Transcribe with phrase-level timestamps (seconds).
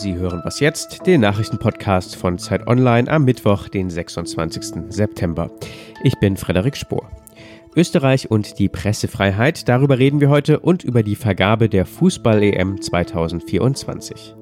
[0.00, 4.84] Sie hören was jetzt, den Nachrichtenpodcast von Zeit Online am Mittwoch, den 26.
[4.88, 5.50] September.
[6.02, 7.10] Ich bin Frederik Spohr.
[7.76, 14.34] Österreich und die Pressefreiheit, darüber reden wir heute und über die Vergabe der Fußball-EM 2024.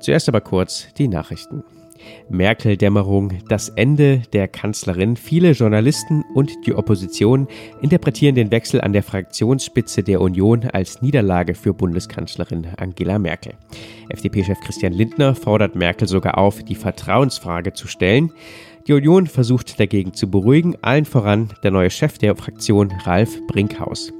[0.00, 1.62] Zuerst aber kurz die Nachrichten.
[2.28, 5.16] Merkel-Dämmerung, das Ende der Kanzlerin.
[5.16, 7.48] Viele Journalisten und die Opposition
[7.80, 13.54] interpretieren den Wechsel an der Fraktionsspitze der Union als Niederlage für Bundeskanzlerin Angela Merkel.
[14.08, 18.32] FDP-Chef Christian Lindner fordert Merkel sogar auf, die Vertrauensfrage zu stellen.
[18.88, 24.12] Die Union versucht dagegen zu beruhigen, allen voran der neue Chef der Fraktion Ralf Brinkhaus.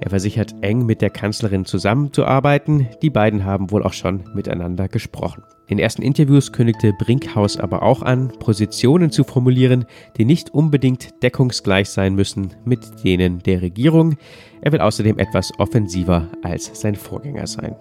[0.00, 2.88] Er versichert, eng mit der Kanzlerin zusammenzuarbeiten.
[3.02, 5.42] Die beiden haben wohl auch schon miteinander gesprochen.
[5.68, 9.84] In ersten Interviews kündigte Brinkhaus aber auch an, Positionen zu formulieren,
[10.16, 14.16] die nicht unbedingt deckungsgleich sein müssen mit denen der Regierung.
[14.60, 17.74] Er will außerdem etwas offensiver als sein Vorgänger sein.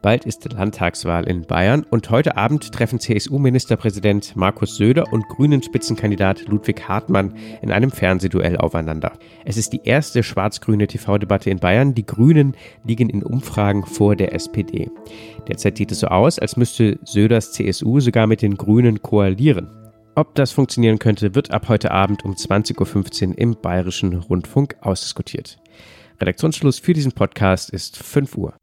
[0.00, 6.88] Bald ist Landtagswahl in Bayern und heute Abend treffen CSU-Ministerpräsident Markus Söder und Grünen-Spitzenkandidat Ludwig
[6.88, 9.18] Hartmann in einem Fernsehduell aufeinander.
[9.44, 11.94] Es ist die erste schwarz-grüne TV-Debatte in Bayern.
[11.94, 14.88] Die Grünen liegen in Umfragen vor der SPD.
[15.48, 19.68] Derzeit sieht es so aus, als müsste Söders CSU sogar mit den Grünen koalieren.
[20.14, 25.58] Ob das funktionieren könnte, wird ab heute Abend um 20.15 Uhr im Bayerischen Rundfunk ausdiskutiert.
[26.20, 28.54] Redaktionsschluss für diesen Podcast ist 5 Uhr.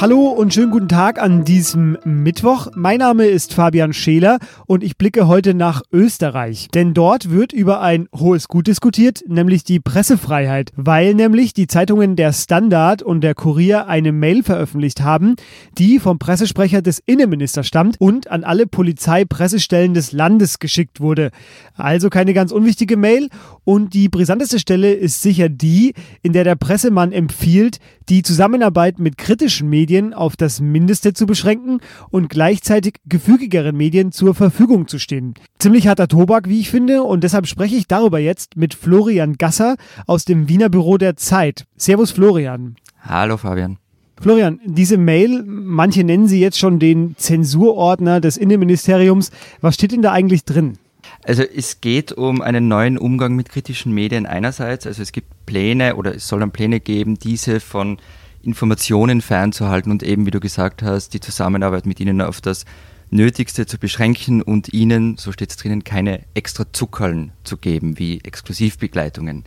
[0.00, 2.68] Hallo und schönen guten Tag an diesem Mittwoch.
[2.76, 6.68] Mein Name ist Fabian Scheler und ich blicke heute nach Österreich.
[6.72, 12.14] Denn dort wird über ein hohes Gut diskutiert, nämlich die Pressefreiheit, weil nämlich die Zeitungen
[12.14, 15.34] der Standard und der Kurier eine Mail veröffentlicht haben,
[15.78, 21.32] die vom Pressesprecher des Innenministers stammt und an alle Polizeipressestellen des Landes geschickt wurde.
[21.74, 23.30] Also keine ganz unwichtige Mail
[23.64, 29.18] und die brisanteste Stelle ist sicher die, in der der Pressemann empfiehlt, die Zusammenarbeit mit
[29.18, 31.80] kritischen Medien Medien auf das Mindeste zu beschränken
[32.10, 35.32] und gleichzeitig gefügigeren Medien zur Verfügung zu stehen.
[35.58, 39.76] Ziemlich harter Tobak, wie ich finde, und deshalb spreche ich darüber jetzt mit Florian Gasser
[40.06, 41.64] aus dem Wiener Büro der Zeit.
[41.78, 42.76] Servus Florian.
[43.00, 43.78] Hallo Fabian.
[44.20, 49.30] Florian, diese Mail, manche nennen sie jetzt schon den Zensurordner des Innenministeriums.
[49.62, 50.76] Was steht denn da eigentlich drin?
[51.24, 54.86] Also es geht um einen neuen Umgang mit kritischen Medien einerseits.
[54.86, 57.96] Also es gibt Pläne oder es soll dann Pläne geben, diese von
[58.42, 62.64] Informationen fernzuhalten und eben, wie du gesagt hast, die Zusammenarbeit mit ihnen auf das
[63.10, 68.20] Nötigste zu beschränken und ihnen, so steht es drinnen, keine extra Zuckerln zu geben, wie
[68.22, 69.44] Exklusivbegleitungen.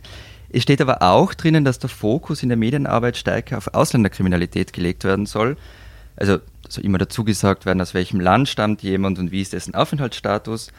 [0.50, 5.04] Es steht aber auch drinnen, dass der Fokus in der Medienarbeit stärker auf Ausländerkriminalität gelegt
[5.04, 5.56] werden soll.
[6.16, 9.74] Also soll immer dazu gesagt werden, aus welchem Land stammt jemand und wie ist dessen
[9.74, 10.72] Aufenthaltsstatus.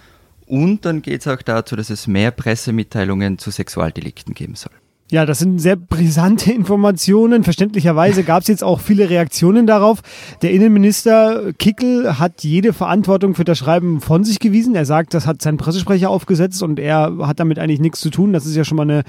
[0.45, 4.73] Und dann geht es auch dazu, dass es mehr Pressemitteilungen zu Sexualdelikten geben soll.
[5.13, 7.43] Ja, das sind sehr brisante Informationen.
[7.43, 9.99] Verständlicherweise gab es jetzt auch viele Reaktionen darauf.
[10.41, 14.73] Der Innenminister Kickel hat jede Verantwortung für das Schreiben von sich gewiesen.
[14.73, 18.33] Er sagt, das hat sein Pressesprecher aufgesetzt und er hat damit eigentlich nichts zu tun.
[18.33, 19.03] Das ist ja schon mal eine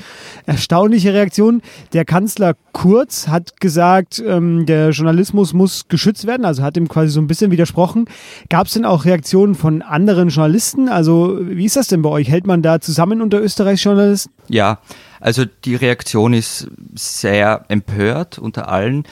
[0.45, 1.63] erstaunliche Reaktion.
[1.95, 7.09] Der Kanzler Kurz hat gesagt, ähm, der Journalismus muss geschützt werden, also hat ihm quasi
[7.09, 8.07] so ein bisschen widersprochen.
[8.51, 10.89] Gab es denn auch Reaktionen von anderen Journalisten?
[10.91, 12.29] Also wie ist das denn bei euch?
[12.29, 14.33] Hält man da zusammen unter Österreichs Journalisten?
[14.49, 14.81] Ja,
[15.25, 19.05] also die Reaktion ist sehr empört unter allen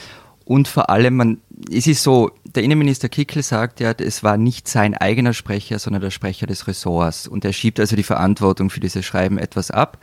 [0.44, 1.40] und vor allem, man,
[1.72, 6.02] es ist so, der Innenminister Kickel sagt ja, es war nicht sein eigener Sprecher, sondern
[6.02, 9.96] der Sprecher des Ressorts und er schiebt also die Verantwortung für dieses Schreiben etwas ab.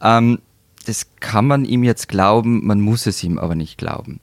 [0.00, 0.38] Ähm,
[0.86, 4.20] das kann man ihm jetzt glauben, man muss es ihm aber nicht glauben.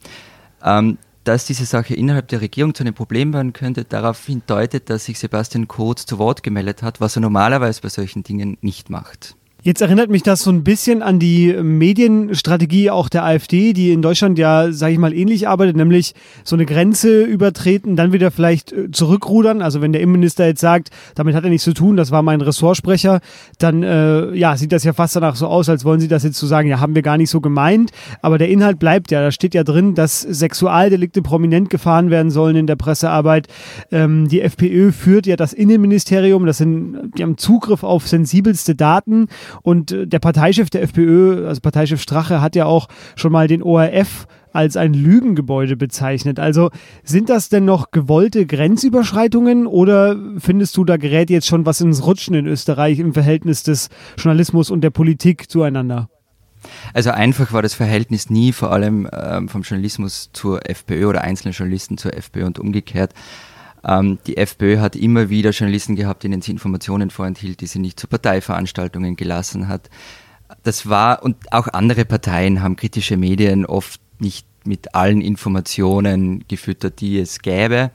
[0.64, 5.04] Ähm, dass diese Sache innerhalb der Regierung zu einem Problem werden könnte, daraufhin deutet, dass
[5.04, 9.36] sich Sebastian Kurz zu Wort gemeldet hat, was er normalerweise bei solchen Dingen nicht macht.
[9.64, 14.02] Jetzt erinnert mich das so ein bisschen an die Medienstrategie auch der AfD, die in
[14.02, 16.12] Deutschland ja, sage ich mal, ähnlich arbeitet, nämlich
[16.44, 19.62] so eine Grenze übertreten, dann wieder vielleicht äh, zurückrudern.
[19.62, 22.42] Also wenn der Innenminister jetzt sagt, damit hat er nichts zu tun, das war mein
[22.42, 23.20] Ressortsprecher,
[23.58, 26.36] dann äh, ja, sieht das ja fast danach so aus, als wollen sie das jetzt
[26.36, 27.90] so sagen, ja, haben wir gar nicht so gemeint.
[28.20, 32.56] Aber der Inhalt bleibt ja, da steht ja drin, dass Sexualdelikte prominent gefahren werden sollen
[32.56, 33.48] in der Pressearbeit.
[33.90, 39.28] Ähm, die FPÖ führt ja das Innenministerium, das sind, die haben Zugriff auf sensibelste Daten
[39.62, 43.62] und äh, der Parteichef der FPÖ, also Parteichef Strache, hat ja auch schon mal den
[43.62, 46.38] ORF als ein Lügengebäude bezeichnet.
[46.38, 46.70] Also
[47.02, 52.06] sind das denn noch gewollte Grenzüberschreitungen oder findest du, da gerät jetzt schon was ins
[52.06, 56.08] Rutschen in Österreich im Verhältnis des Journalismus und der Politik zueinander?
[56.94, 61.52] Also einfach war das Verhältnis nie, vor allem ähm, vom Journalismus zur FPÖ oder einzelnen
[61.52, 63.12] Journalisten zur FPÖ und umgekehrt.
[63.84, 68.00] Ähm, die FPÖ hat immer wieder Journalisten gehabt, denen sie Informationen vorenthielt, die sie nicht
[68.00, 69.90] zu Parteiveranstaltungen gelassen hat.
[70.62, 77.00] Das war, und auch andere Parteien haben kritische Medien oft nicht mit, allen Informationen gefüttert,
[77.00, 77.90] die es gäbe.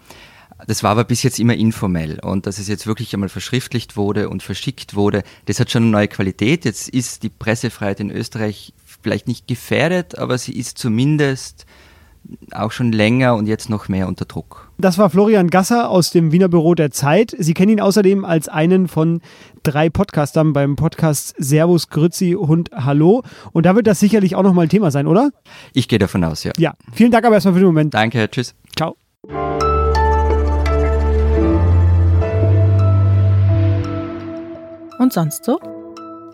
[0.67, 4.27] Das war aber bis jetzt immer informell und dass es jetzt wirklich einmal verschriftlicht wurde
[4.27, 6.65] und verschickt wurde, das hat schon eine neue Qualität.
[6.65, 11.65] Jetzt ist die Pressefreiheit in Österreich vielleicht nicht gefährdet, aber sie ist zumindest
[12.51, 14.71] auch schon länger und jetzt noch mehr unter Druck.
[14.77, 17.35] Das war Florian Gasser aus dem Wiener Büro der Zeit.
[17.37, 19.21] Sie kennen ihn außerdem als einen von
[19.63, 23.23] drei Podcastern beim Podcast Servus, Grützi und Hallo.
[23.51, 25.31] Und da wird das sicherlich auch nochmal ein Thema sein, oder?
[25.73, 26.53] Ich gehe davon aus, ja.
[26.57, 27.93] Ja, vielen Dank aber erstmal für den Moment.
[27.93, 28.55] Danke, tschüss.
[28.75, 28.95] Ciao.
[34.99, 35.59] Und sonst so?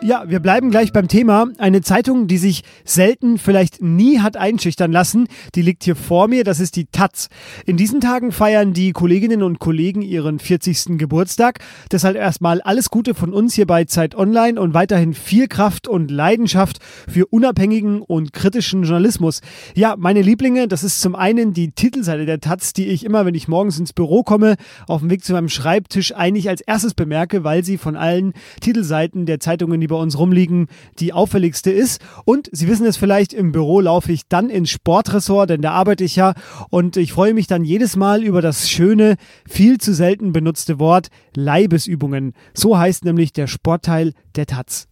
[0.06, 1.48] Ja, wir bleiben gleich beim Thema.
[1.58, 6.44] Eine Zeitung, die sich selten, vielleicht nie hat einschüchtern lassen, die liegt hier vor mir,
[6.44, 7.28] das ist die Taz.
[7.66, 11.00] In diesen Tagen feiern die Kolleginnen und Kollegen ihren 40.
[11.00, 11.58] Geburtstag.
[11.92, 16.12] Deshalb erstmal alles Gute von uns hier bei Zeit Online und weiterhin viel Kraft und
[16.12, 16.78] Leidenschaft
[17.08, 19.42] für unabhängigen und kritischen Journalismus.
[19.74, 23.34] Ja, meine Lieblinge, das ist zum einen die Titelseite der Taz, die ich immer, wenn
[23.34, 27.44] ich morgens ins Büro komme, auf dem Weg zu meinem Schreibtisch eigentlich als erstes bemerke,
[27.44, 30.68] weil sie von allen Titelseiten der Zeitungen, die bei uns rumliegen,
[31.00, 32.02] die auffälligste ist.
[32.26, 36.04] Und Sie wissen es vielleicht, im Büro laufe ich dann ins Sportressort, denn da arbeite
[36.04, 36.34] ich ja.
[36.70, 39.16] Und ich freue mich dann jedes Mal über das schöne,
[39.48, 42.34] viel zu selten benutzte Wort Leibesübungen.
[42.54, 44.88] So heißt nämlich der Sportteil der Taz.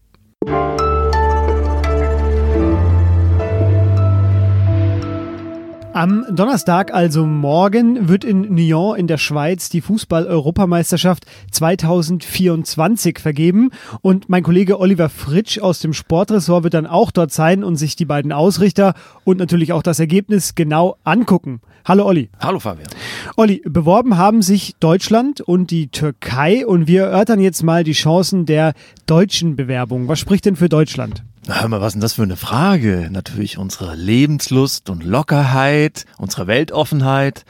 [5.94, 13.70] Am Donnerstag, also morgen, wird in Nyon in der Schweiz die Fußball-Europameisterschaft 2024 vergeben.
[14.02, 17.96] Und mein Kollege Oliver Fritsch aus dem Sportressort wird dann auch dort sein und sich
[17.96, 21.62] die beiden Ausrichter und natürlich auch das Ergebnis genau angucken.
[21.86, 22.32] Hallo Olli.
[22.40, 22.90] Hallo Fabian.
[23.38, 28.48] Olli, beworben haben sich Deutschland und die Türkei und wir erörtern jetzt mal die Chancen
[28.48, 28.74] der
[29.06, 30.08] deutschen Bewerbung.
[30.08, 31.24] Was spricht denn für Deutschland?
[31.46, 33.10] Na, hör mal, was ist denn das für eine Frage?
[33.12, 37.44] Natürlich unsere Lebenslust und Lockerheit, unsere Weltoffenheit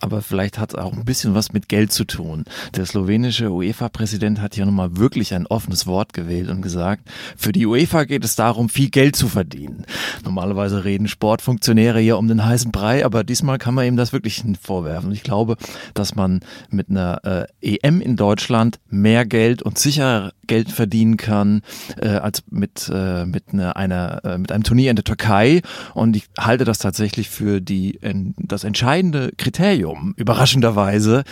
[0.00, 2.44] aber vielleicht hat es auch ein bisschen was mit Geld zu tun.
[2.74, 7.52] Der slowenische UEFA-Präsident hat ja nun mal wirklich ein offenes Wort gewählt und gesagt, für
[7.52, 9.84] die UEFA geht es darum, viel Geld zu verdienen.
[10.24, 14.44] Normalerweise reden Sportfunktionäre ja um den heißen Brei, aber diesmal kann man ihm das wirklich
[14.60, 15.12] vorwerfen.
[15.12, 15.56] Ich glaube,
[15.94, 16.40] dass man
[16.70, 21.62] mit einer äh, EM in Deutschland mehr Geld und sicherer Geld verdienen kann
[22.00, 25.62] äh, als mit, äh, mit, einer, einer, äh, mit einem Turnier in der Türkei.
[25.94, 27.98] Und ich halte das tatsächlich für die,
[28.38, 31.24] das entscheidende Kriterium überraschenderweise,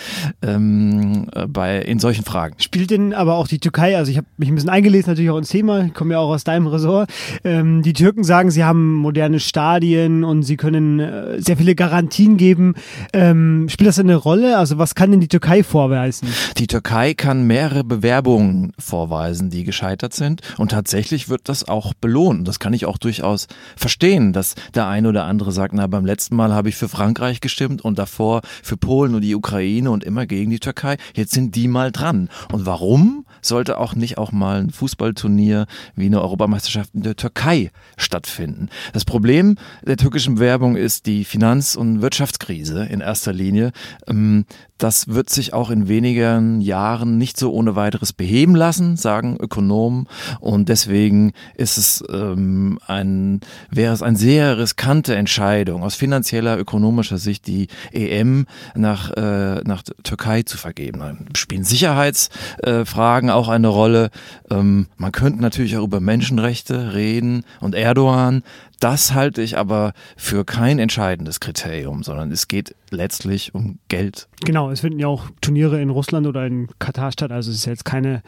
[0.43, 2.57] ähm, äh, bei, in solchen Fragen.
[2.59, 5.39] Spielt denn aber auch die Türkei, also ich habe mich ein bisschen eingelesen, natürlich auch
[5.39, 7.11] ins Thema, ich komme ja auch aus deinem Ressort.
[7.45, 12.37] Ähm, die Türken sagen, sie haben moderne Stadien und sie können äh, sehr viele Garantien
[12.37, 12.75] geben.
[13.13, 14.59] Ähm, spielt das eine Rolle?
[14.59, 16.29] Also was kann denn die Türkei vorweisen?
[16.59, 19.04] Die Türkei kann mehrere Bewerbungen vorweisen,
[19.51, 22.49] die gescheitert sind und tatsächlich wird das auch belohnt.
[22.49, 23.47] Das kann ich auch durchaus
[23.77, 27.41] verstehen, dass der eine oder andere sagt, na beim letzten Mal habe ich für Frankreich
[27.41, 30.97] gestimmt und davor für Polen und die Ukraine und immer gegen die Türkei.
[31.15, 32.29] Jetzt sind die mal dran.
[32.53, 37.71] Und warum sollte auch nicht auch mal ein Fußballturnier wie eine Europameisterschaft in der Türkei
[37.97, 38.69] stattfinden?
[38.93, 43.73] Das Problem der türkischen Werbung ist die Finanz- und Wirtschaftskrise in erster Linie.
[44.07, 44.45] Ähm,
[44.79, 50.09] das wird sich auch in wenigen Jahren nicht so ohne weiteres beheben lassen, sagen Ökonomen.
[50.41, 57.19] Und deswegen ist es ähm, ein, wäre es eine sehr riskante Entscheidung aus finanzieller, ökonomischer
[57.19, 61.01] Sicht, die EM nach, äh, nach Türkei zu vergeben.
[61.01, 64.11] Dann spielen Sicherheitsfragen äh, auch eine Rolle.
[64.51, 68.43] Ähm, man könnte natürlich auch über Menschenrechte reden und Erdogan.
[68.81, 74.29] Das halte ich aber für kein entscheidendes Kriterium, sondern es geht letztlich um Geld.
[74.45, 77.33] Genau, es finden ja auch Turniere in Russland oder in Katar statt.
[77.33, 78.23] Also es ist jetzt keine.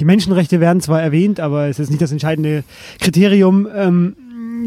[0.00, 2.64] Die Menschenrechte werden zwar erwähnt, aber es ist nicht das entscheidende
[3.00, 3.68] Kriterium.
[3.72, 4.16] Ähm,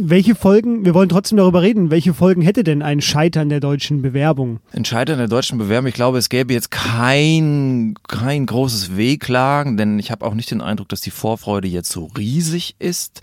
[0.01, 4.01] welche Folgen, wir wollen trotzdem darüber reden, welche Folgen hätte denn ein Scheitern der deutschen
[4.01, 4.59] Bewerbung?
[4.71, 9.99] Ein Scheitern der deutschen Bewerbung, ich glaube, es gäbe jetzt kein, kein großes Wehklagen, denn
[9.99, 13.21] ich habe auch nicht den Eindruck, dass die Vorfreude jetzt so riesig ist.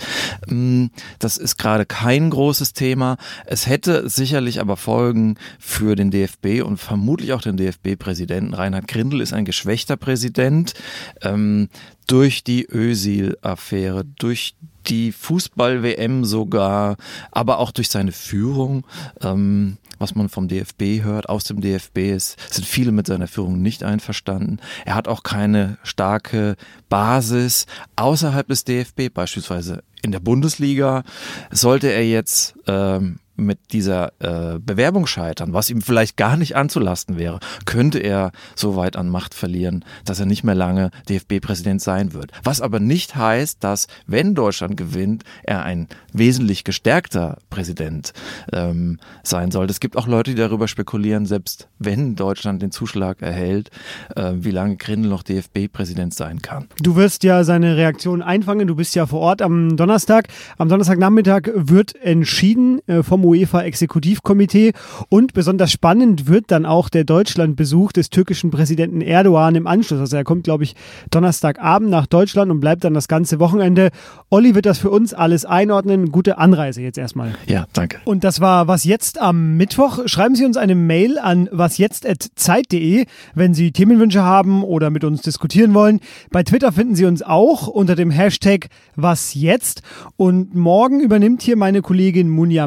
[0.48, 0.86] Mm,
[1.18, 3.16] das ist gerade kein großes Thema.
[3.46, 8.54] Es hätte sicherlich aber Folgen für den DFB und vermutlich auch den DFB-Präsidenten.
[8.54, 10.74] Reinhard Grindel ist ein geschwächter Präsident.
[11.22, 11.68] Ähm,
[12.10, 14.54] durch die Ösil-Affäre, durch
[14.86, 16.96] die Fußball-WM sogar,
[17.30, 18.86] aber auch durch seine Führung.
[19.22, 23.60] Ähm, was man vom DFB hört, aus dem DFB ist, sind viele mit seiner Führung
[23.60, 24.58] nicht einverstanden.
[24.86, 26.56] Er hat auch keine starke
[26.88, 31.04] Basis außerhalb des DFB, beispielsweise in der Bundesliga.
[31.50, 37.18] Sollte er jetzt ähm, mit dieser äh, Bewerbung scheitern, was ihm vielleicht gar nicht anzulasten
[37.18, 42.12] wäre, könnte er so weit an Macht verlieren, dass er nicht mehr lange DFB-Präsident sein
[42.12, 42.32] wird.
[42.44, 48.12] Was aber nicht heißt, dass, wenn Deutschland gewinnt, er ein wesentlich gestärkter Präsident
[48.52, 49.70] ähm, sein sollte.
[49.70, 53.70] Es gibt auch Leute, die darüber spekulieren, selbst wenn Deutschland den Zuschlag erhält,
[54.16, 56.68] äh, wie lange Grindel noch DFB-Präsident sein kann.
[56.80, 58.66] Du wirst ja seine Reaktion einfangen.
[58.66, 60.28] Du bist ja vor Ort am Donnerstag.
[60.58, 64.72] Am Donnerstagnachmittag wird entschieden äh, vom UEFA-Exekutivkomitee
[65.08, 70.00] und besonders spannend wird dann auch der Deutschlandbesuch des türkischen Präsidenten Erdogan im Anschluss.
[70.00, 70.74] Also er kommt, glaube ich,
[71.10, 73.90] Donnerstagabend nach Deutschland und bleibt dann das ganze Wochenende.
[74.30, 76.10] Olli wird das für uns alles einordnen.
[76.12, 77.34] Gute Anreise jetzt erstmal.
[77.46, 77.98] Ja, danke.
[78.04, 80.00] Und das war was jetzt am Mittwoch.
[80.06, 85.74] Schreiben Sie uns eine Mail an wasjetzt.zeit.de, wenn Sie Themenwünsche haben oder mit uns diskutieren
[85.74, 86.00] wollen.
[86.30, 89.82] Bei Twitter finden Sie uns auch unter dem Hashtag was jetzt.
[90.16, 92.66] Und morgen übernimmt hier meine Kollegin Munja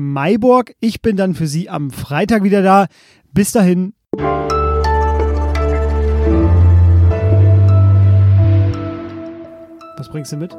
[0.53, 0.75] Mayborg.
[0.79, 2.87] Ich bin dann für Sie am Freitag wieder da.
[3.33, 3.93] Bis dahin.
[9.97, 10.55] Was bringst du mit?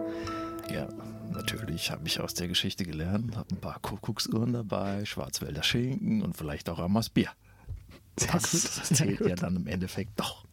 [0.73, 0.89] Ja,
[1.33, 6.37] natürlich habe ich aus der Geschichte gelernt, habe ein paar Kuckucksuhren dabei, Schwarzwälder Schinken und
[6.37, 7.29] vielleicht auch Amas Bier.
[8.17, 10.45] Das, das zählt ja dann im Endeffekt doch.